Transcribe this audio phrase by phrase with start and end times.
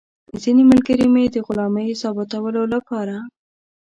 [0.41, 3.15] ځینې ملګري مې د غلامۍ ثابتولو لپاره.